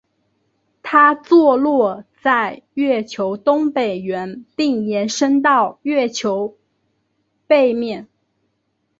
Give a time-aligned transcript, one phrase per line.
[0.81, 6.57] 它坐落在月球东北缘并延伸到月球
[7.45, 8.07] 背面。